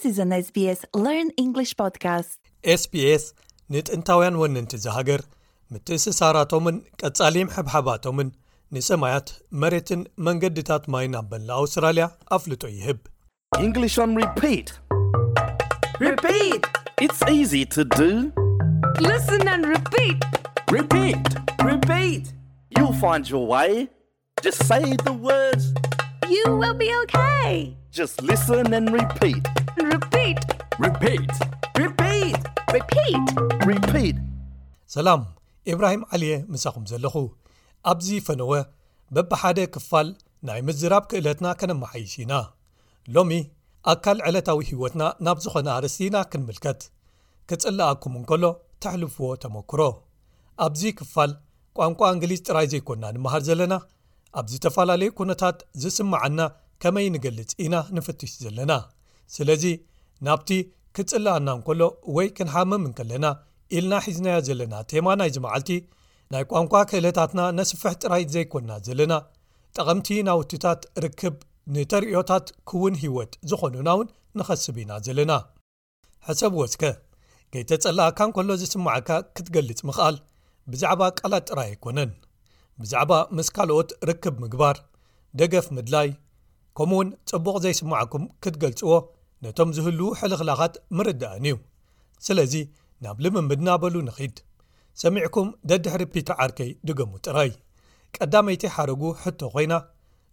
[0.00, 0.20] ስስ
[0.54, 1.56] ግ
[2.82, 3.24] ስስ
[3.74, 5.20] ንጥንታውያን ወነንቲ ዝሃገር
[5.72, 8.28] ምትእንስሳራቶምን ቀጻሊም ሕብሓባቶምን
[8.74, 9.28] ንሰማያት
[9.62, 13.00] መሬትን መንገድታት ማይን ኣበላኣውስትራልያ ኣፍልጦ ይህብ
[34.94, 35.20] ሰላም
[35.72, 37.14] ኢብራሂም ዓልየ ምሳኹም ዘለኹ
[37.92, 38.52] ኣብዚ ፈነወ
[39.16, 40.08] በብሓደ ክፋል
[40.48, 42.32] ናይ ምዝራብ ክእለትና ከነመሓይሽ ኢና
[43.16, 43.32] ሎሚ
[43.92, 46.80] ኣካል ዕለታዊ ህይወትና ናብ ዝኾነ ኣርስትኢና ክንምልከት
[47.50, 48.44] ክጽልኣኩም እንከሎ
[48.84, 49.80] ተሕልፍዎ ተመክሮ
[50.66, 51.32] ኣብዚ ክፋል
[51.78, 53.74] ቋንቋ እንግሊዝ ጥራይ ዘይኰንና ንምሃር ዘለና
[54.40, 56.40] ኣብዝተፈላለዩ ኩነታት ዝስምዓና
[56.84, 58.72] ከመይ ንገልጽ ኢና ንፍትሽ ዘለና
[59.36, 59.64] ስለዚ
[60.26, 60.50] ናብቲ
[60.96, 61.82] ክትጽልኣና እንከሎ
[62.16, 63.26] ወይ ክንሓምም እንከለና
[63.76, 65.70] ኢልና ሒዝናዮ ዘለና ቴማ ናይ ዚ መዓልቲ
[66.32, 69.14] ናይ ቋንቋ ክእለታትና ነስፍሕ ጥራይ ዘይኰንና ዘለና
[69.76, 71.36] ጠቐምቲ ናውትታት ርክብ
[71.74, 74.08] ንተርእዮታት ክውን ህይወት ዝዀኑና እውን
[74.38, 75.32] ንኸስብ ኢና ዘለና
[76.28, 76.82] ሕሰብ ወስከ
[77.54, 80.16] ገይተጸላኣካ ን ከሎ ዝስምዓካ ክትገልጽ ምኽኣል
[80.72, 82.12] ብዛዕባ ቃላ ጥራይ ኣይኰነን
[82.82, 84.76] ብዛዕባ ምስ ካልኦት ርክብ ምግባር
[85.40, 86.08] ደገፍ ምድላይ
[86.78, 88.92] ከምኡ እውን ጽቡቕ ዘይስማዕኩም ክትገልጽዎ
[89.44, 91.56] ነቶም ዝህልዉ ሕልኽላኻት ምርዳእን እዩ
[92.26, 92.54] ስለዚ
[93.04, 94.34] ናብ ልምምድናበሉ ንኺድ
[95.02, 97.50] ሰሚዕኩም ደድሕሪፒተር ዓርከይ ድገሙ ጥራይ
[98.16, 99.74] ቀዳመይቲይሓረጉ ሕቶ ኾይና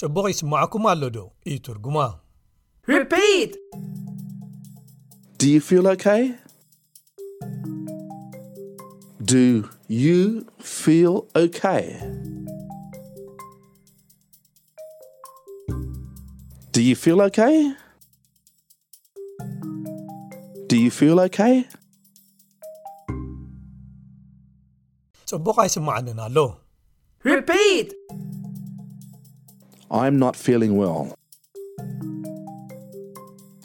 [0.00, 1.18] ጽቡቕ ይስማዓኩም ኣሎዶ
[1.50, 1.98] እዩ ትርጉማ
[16.74, 17.72] do you feel okay
[20.66, 21.66] do you feel okay
[25.30, 26.58] sobokai sumaaninalo
[27.22, 27.94] repeat
[29.88, 31.14] i'm not feeling well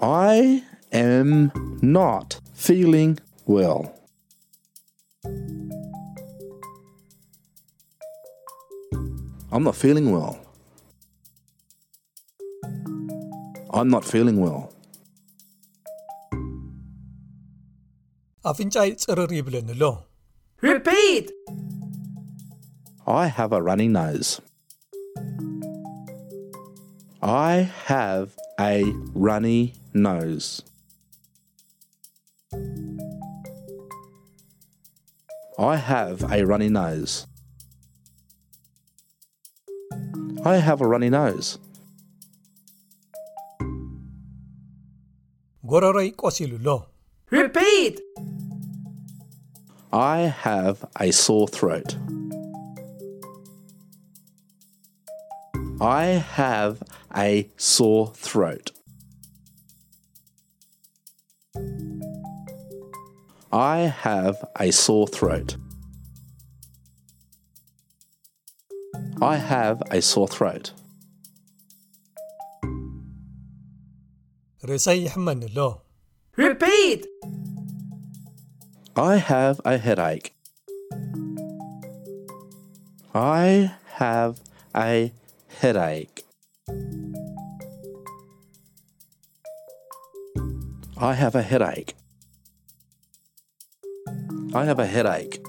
[0.00, 0.62] i
[0.94, 1.50] am
[1.98, 3.18] not feeling
[3.56, 3.82] well
[9.50, 10.38] i'm not feeling well
[13.72, 14.62] i'm not feeling well
[18.50, 19.90] afinc tsrr blnlo
[20.64, 21.30] repeat
[23.20, 24.32] i have a runnig nose
[27.38, 27.52] i
[27.92, 28.36] have
[28.68, 28.76] a
[29.30, 29.58] runny
[30.08, 30.50] nose
[35.72, 37.18] i have a runny nose
[40.54, 41.56] i have a runny nose
[45.80, 46.86] riosilulo
[47.30, 48.00] repeate
[49.92, 51.96] i have a sore throat
[55.80, 56.04] i
[56.40, 56.82] have
[57.16, 58.72] a sore throat
[63.52, 65.56] i have a sorethroat
[69.22, 70.72] i have a sore throat
[74.70, 75.68] rsيحmnلo
[76.38, 77.06] repeat
[79.12, 80.28] i have a herace
[83.22, 83.46] i
[84.00, 84.38] have
[84.84, 84.86] a
[85.62, 86.06] herae
[91.10, 91.94] i have a herace
[94.62, 95.41] i have a herake